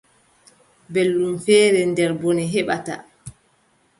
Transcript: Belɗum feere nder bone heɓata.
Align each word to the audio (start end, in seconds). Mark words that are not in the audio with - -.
Belɗum 0.93 1.35
feere 1.45 1.81
nder 1.91 2.11
bone 2.19 2.43
heɓata. 2.53 2.95